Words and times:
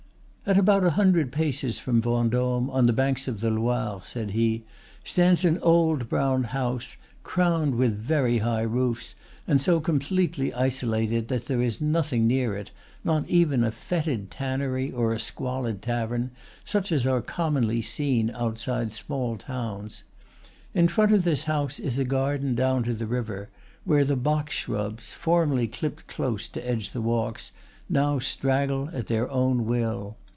"At 0.43 0.57
about 0.57 0.83
a 0.83 0.89
hundred 0.89 1.31
paces 1.31 1.79
from 1.79 2.01
Vendôme, 2.01 2.69
on 2.73 2.85
the 2.85 2.91
banks 2.91 3.29
of 3.29 3.39
the 3.39 3.49
Loir," 3.49 4.01
said 4.03 4.31
he, 4.31 4.63
"stands 5.01 5.45
an 5.45 5.57
old 5.61 6.09
brown 6.09 6.43
house, 6.45 6.97
crowned 7.23 7.75
with 7.75 7.95
very 7.95 8.39
high 8.39 8.63
roofs, 8.63 9.15
and 9.47 9.61
so 9.61 9.79
completely 9.79 10.53
isolated 10.53 11.29
that 11.29 11.45
there 11.45 11.61
is 11.61 11.79
nothing 11.79 12.27
near 12.27 12.53
it, 12.57 12.69
not 13.01 13.29
even 13.29 13.63
a 13.63 13.71
fetid 13.71 14.29
tannery 14.29 14.91
or 14.91 15.13
a 15.13 15.19
squalid 15.19 15.81
tavern, 15.81 16.31
such 16.65 16.91
as 16.91 17.07
are 17.07 17.21
commonly 17.21 17.81
seen 17.81 18.29
outside 18.31 18.91
small 18.91 19.37
towns. 19.37 20.03
In 20.73 20.89
front 20.89 21.13
of 21.13 21.23
this 21.23 21.45
house 21.45 21.79
is 21.79 21.97
a 21.97 22.03
garden 22.03 22.55
down 22.55 22.83
to 22.83 22.93
the 22.93 23.07
river, 23.07 23.47
where 23.85 24.03
the 24.03 24.17
box 24.17 24.55
shrubs, 24.55 25.13
formerly 25.13 25.67
clipped 25.69 26.07
close 26.07 26.49
to 26.49 26.67
edge 26.69 26.91
the 26.91 26.99
walks, 27.01 27.53
now 27.87 28.19
straggle 28.19 28.89
at 28.91 29.07
their 29.07 29.29
own 29.31 29.65
will. 29.65 30.17